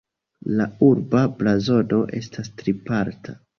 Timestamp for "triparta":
2.65-3.41